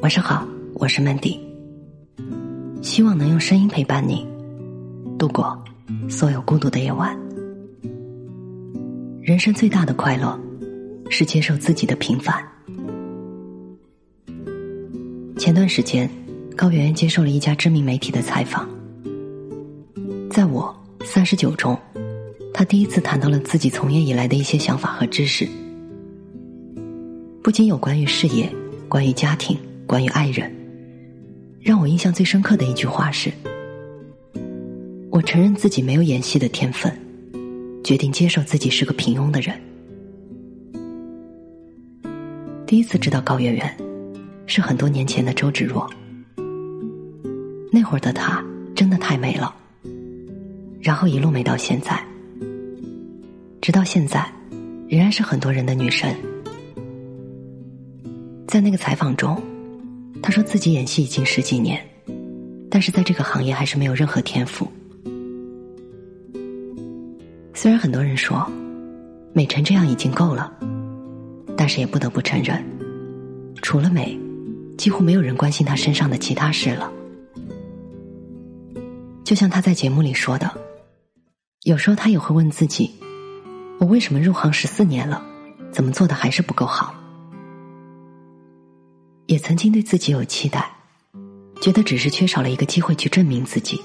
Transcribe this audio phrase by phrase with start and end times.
[0.00, 1.38] 晚上好，我是 Mandy，
[2.80, 4.26] 希望能用声音陪伴你
[5.18, 5.62] 度过
[6.08, 7.14] 所有孤独的夜晚。
[9.20, 10.40] 人生最大的快乐
[11.10, 12.42] 是接受自己的平凡。
[15.36, 16.08] 前段时间，
[16.56, 18.66] 高圆圆接受了一家知名媒体的采访，
[20.30, 20.74] 在我
[21.04, 21.78] 三十九中，
[22.54, 25.46] 她第一次谈到了自己从业以来的一些想法和知识，
[27.42, 28.50] 不仅有关于事业，
[28.88, 29.58] 关于家庭。
[29.90, 30.48] 关于爱人，
[31.60, 33.28] 让我印象最深刻的一句话是
[35.10, 36.96] ：“我承认自己没有演戏的天分，
[37.82, 39.60] 决定接受自己是个平庸的人。”
[42.68, 43.76] 第一次知道高圆圆，
[44.46, 45.90] 是很多年前的周芷若。
[47.72, 48.44] 那会儿的她
[48.76, 49.52] 真的太美了，
[50.80, 52.00] 然后一路美到现在，
[53.60, 54.24] 直到现在，
[54.88, 56.14] 仍然是很多人的女神。
[58.46, 59.36] 在那个采访中。
[60.22, 61.84] 他说自己演戏已经十几年，
[62.70, 64.70] 但是在这个行业还是没有任何天赋。
[67.54, 68.46] 虽然很多人说
[69.32, 70.52] 美成这样已经够了，
[71.56, 72.62] 但是也不得不承认，
[73.62, 74.18] 除了美，
[74.78, 76.92] 几乎没有人关心他身上的其他事了。
[79.24, 80.50] 就像他在节目里说的，
[81.62, 82.90] 有时候他也会问自己：
[83.78, 85.22] 我为什么入行十四年了，
[85.72, 86.94] 怎么做的还是不够好？
[89.30, 90.68] 也曾经对自己有期待，
[91.60, 93.80] 觉得只是缺少了一个机会去证明自己。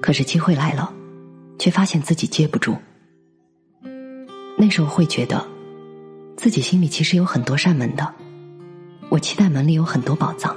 [0.00, 0.90] 可是机会来了，
[1.58, 2.74] 却发现自己接不住。
[4.56, 5.46] 那时候会觉得，
[6.34, 8.10] 自己心里其实有很多扇门的，
[9.10, 10.56] 我期待门里有很多宝藏。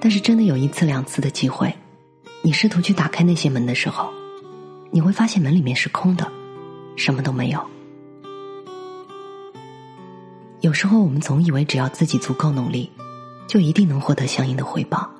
[0.00, 1.70] 但是真的有一次两次的机会，
[2.40, 4.10] 你试图去打开那些门的时候，
[4.90, 6.26] 你会发现门里面是空的，
[6.96, 7.62] 什么都没有。
[10.60, 12.90] 有时候我们总以为只要自己足够努力，
[13.46, 15.10] 就一定能获得相应的回报。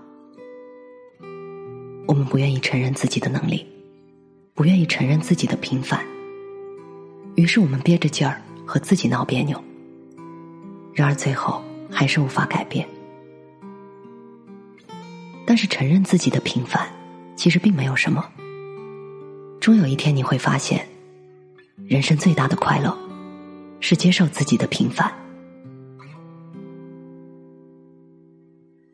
[2.06, 3.66] 我们不愿意承认自己的能力，
[4.52, 6.04] 不愿意承认自己的平凡，
[7.36, 9.58] 于是我们憋着劲儿和自己闹别扭。
[10.92, 12.86] 然而最后还是无法改变。
[15.46, 16.86] 但是承认自己的平凡，
[17.34, 18.22] 其实并没有什么。
[19.58, 20.86] 终有一天你会发现，
[21.86, 22.94] 人生最大的快乐，
[23.80, 25.10] 是接受自己的平凡。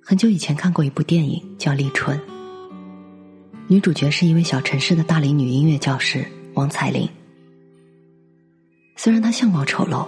[0.08, 2.16] 很久以前看过一部电影，叫《立春》。
[3.66, 6.24] 女主角是一位小城市的大龄女音乐教师
[6.54, 7.08] 王彩玲。
[8.94, 10.06] 虽然她相貌丑陋，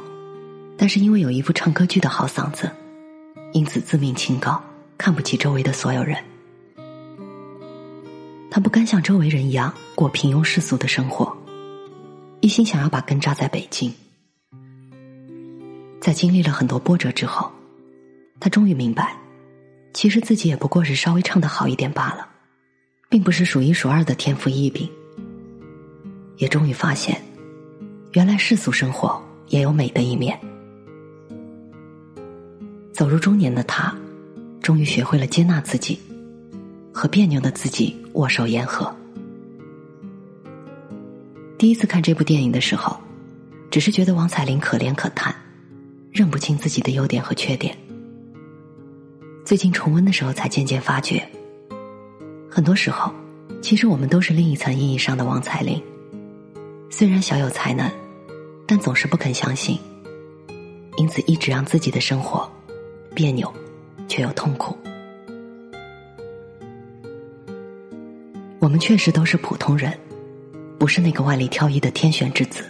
[0.76, 2.70] 但是因为有一副唱歌剧的好嗓子，
[3.52, 4.62] 因此自命清高，
[4.96, 6.16] 看不起周围的所有人。
[8.52, 11.36] 她不甘像周围人一样过平庸世俗的生活，
[12.38, 13.92] 一心想要把根扎在北京。
[16.00, 17.50] 在经历了很多波折之后，
[18.38, 19.16] 她终于明白。
[19.92, 22.28] 其实自己也不过是稍微唱的好一点罢了，
[23.08, 24.88] 并不是数一数二的天赋异禀。
[26.36, 27.20] 也终于发现，
[28.12, 30.38] 原来世俗生活也有美的一面。
[32.92, 33.96] 走入中年的他，
[34.62, 35.98] 终于学会了接纳自己，
[36.92, 38.94] 和别扭的自己握手言和。
[41.58, 42.96] 第一次看这部电影的时候，
[43.68, 45.34] 只是觉得王彩玲可怜可叹，
[46.12, 47.76] 认不清自己的优点和缺点。
[49.48, 51.26] 最近重温的时候，才渐渐发觉，
[52.50, 53.10] 很多时候，
[53.62, 55.82] 其实我们都是另一层意义上的王彩玲。
[56.90, 57.90] 虽然小有才能，
[58.66, 59.78] 但总是不肯相信，
[60.98, 62.46] 因此一直让自己的生活
[63.14, 63.50] 别扭，
[64.06, 64.76] 却又痛苦。
[68.58, 69.98] 我们确实都是普通人，
[70.78, 72.64] 不是那个万里挑一的天选之子，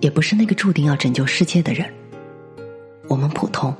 [0.00, 1.92] 也不是那个注定要拯救世界的人。
[3.06, 3.76] 我们普通。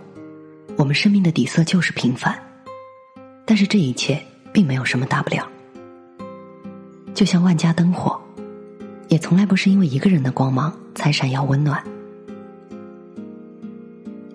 [0.76, 2.36] 我们生命的底色就是平凡，
[3.44, 4.20] 但是这一切
[4.52, 5.48] 并没有什么大不了。
[7.14, 8.20] 就像万家灯火，
[9.08, 11.82] 也从来不是因为一个人的光芒才闪耀温暖。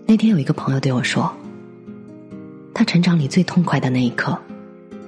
[0.05, 1.31] 那天有一个朋友对我说，
[2.73, 4.39] 他成长里最痛快的那一刻，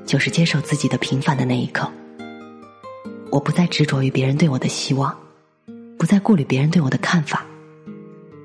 [0.05, 1.89] 就是接受自己的平凡的那一刻。
[3.31, 5.17] 我不再执着于别人对我的希望，
[5.97, 7.45] 不再顾虑别人对我的看法。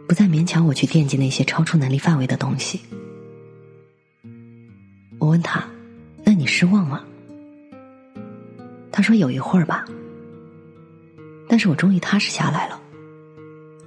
[0.08, 2.80] 不再勉强我去惦记那些超出能力范围的东西。
[5.18, 5.64] 我问他
[6.24, 7.04] ：“那你失望吗？”
[8.92, 9.84] 他说：“有一会儿吧。”
[11.48, 12.80] 但是我终于踏实下来了。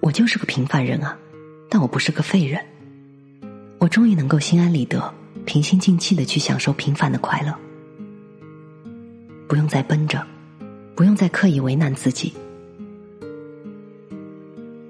[0.02, 1.18] 我就是个平凡人啊，
[1.70, 2.64] 但我不是个废人。
[3.80, 5.14] 我终于能够心安理得、
[5.46, 7.56] 平心静气的去享受平凡的快乐，
[9.48, 10.26] 不用再奔着，
[10.96, 12.34] 不用再刻意为难自己。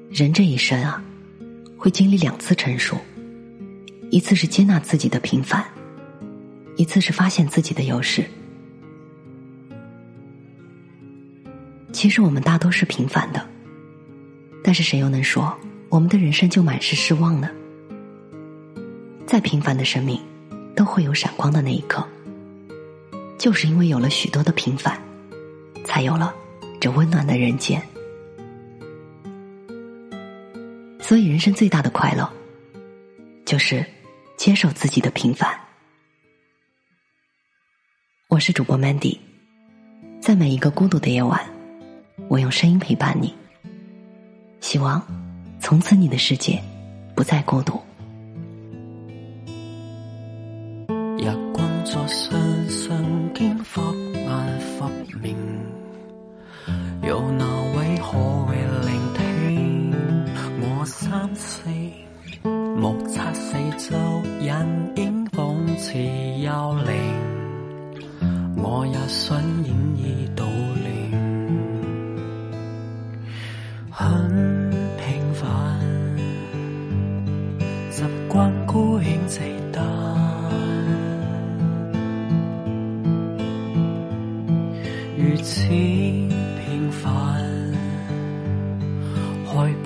[0.10, 1.04] 人这一生啊。
[1.80, 2.98] 会经历两次成熟，
[4.12, 5.66] 一次是接纳自己的平凡，
[6.76, 8.26] 一次是发现自己的优势。
[11.94, 13.50] 其实我们大都是平凡的，
[14.62, 17.50] 但是谁又能说我们的人生就满是失望呢？
[19.26, 20.20] 再平凡的生命，
[20.76, 22.06] 都会有闪光的那一刻。
[23.38, 25.02] 就是因为有了许多的平凡，
[25.86, 26.36] 才有了
[26.81, 27.81] 这温暖的人间。
[31.09, 32.31] 所以，人生最大的快乐，
[33.44, 33.83] 就是
[34.38, 35.59] 接受自己的平凡。
[38.27, 39.17] 我是主播 Mandy，
[40.21, 41.44] 在每一个孤独的夜晚，
[42.27, 43.33] 我用声音陪伴你。
[44.61, 45.03] 希望
[45.59, 46.61] 从此你的世界
[47.15, 47.81] 不再孤独。
[51.85, 53.81] 在身上经忽
[54.13, 54.88] 眼忽
[55.19, 55.35] 明，
[57.01, 57.58] 有哪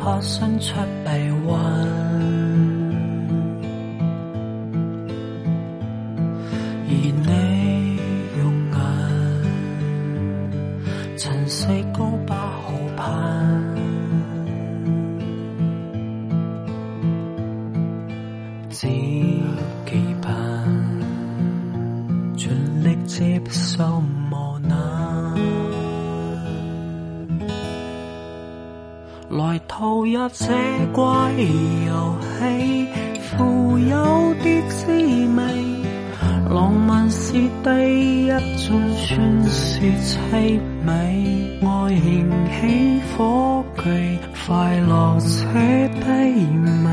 [0.03, 1.09] 怕伸出臂
[1.47, 1.57] 弯，
[6.89, 7.31] 而你
[8.37, 8.77] 用眼，
[11.17, 13.07] 曾四高不好攀，
[18.69, 18.87] 只
[19.85, 20.27] 期盼
[22.35, 22.51] 尽
[22.83, 24.03] 力接受。
[29.53, 30.47] 来投入这
[30.93, 31.05] 怪
[31.85, 32.87] 游戏，
[33.21, 35.43] 富有的滋味。
[36.49, 37.33] 浪漫是
[37.63, 42.01] 第一种算是凄美，爱燃
[42.49, 46.01] 起火炬，快乐且低
[46.83, 46.89] 微。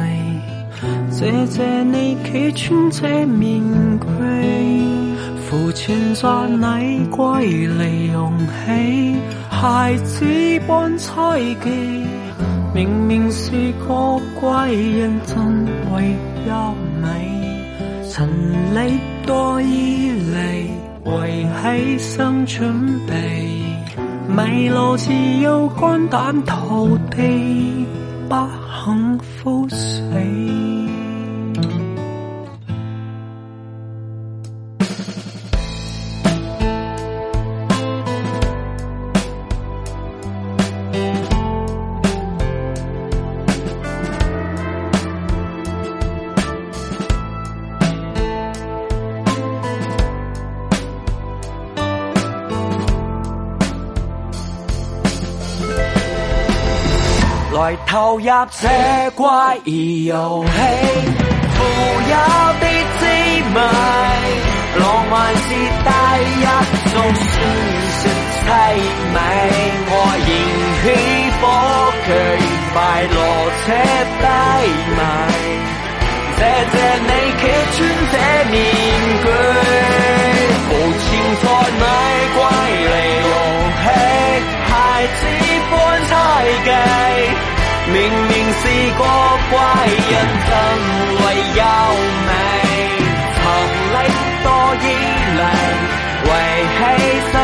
[1.11, 3.63] 谢谢你企穿这面
[4.01, 4.07] 具，
[5.49, 9.17] 浮存在你归嚟容起，
[9.61, 10.25] 孩子
[10.67, 11.69] 般猜忌。
[12.73, 16.17] 明明是个怪人，真为
[16.49, 17.07] 优美。
[18.09, 18.27] 陈
[18.75, 20.71] 力多依离
[21.05, 23.61] 为牺牲准备，
[24.27, 25.13] 迷路只
[25.43, 27.85] 有肝胆涂地，
[28.31, 28.35] 不
[28.83, 30.03] 幸福死。
[57.91, 60.51] 投入这怪异游戏，
[61.57, 61.59] 富
[62.09, 62.15] 有
[62.61, 62.65] 的
[63.01, 63.03] 滋
[63.53, 63.59] 味，
[64.79, 65.91] 浪漫是第
[66.39, 66.47] 一
[66.93, 67.35] 种宣
[67.99, 68.01] 泄
[68.39, 68.49] 凄
[69.13, 69.19] 美，
[69.91, 69.93] 我
[70.23, 70.31] 燃
[70.83, 70.85] 起
[71.41, 71.43] 火
[72.07, 72.09] 炬，
[72.73, 72.79] 快
[73.11, 73.19] 乐
[73.67, 73.69] 且
[74.21, 74.23] 低
[74.95, 74.99] 迷。
[88.63, 89.03] 是个
[89.51, 90.13] 怪人，
[90.47, 90.53] 真
[91.17, 91.25] 为
[91.57, 91.63] 有
[92.27, 92.31] 美，
[93.37, 93.43] 曾
[93.95, 93.99] 拎
[94.45, 94.47] 多
[94.83, 94.85] 依
[95.37, 95.43] 领
[96.25, 96.29] 为
[96.77, 96.81] 牺
[97.33, 97.35] 牲。